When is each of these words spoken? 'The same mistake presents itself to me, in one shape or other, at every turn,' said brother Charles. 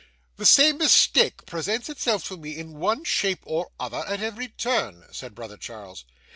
'The 0.37 0.47
same 0.47 0.77
mistake 0.79 1.45
presents 1.45 1.87
itself 1.87 2.27
to 2.27 2.35
me, 2.35 2.57
in 2.57 2.79
one 2.79 3.03
shape 3.03 3.41
or 3.43 3.69
other, 3.79 4.03
at 4.07 4.19
every 4.19 4.47
turn,' 4.47 5.05
said 5.11 5.35
brother 5.35 5.57
Charles. 5.57 6.05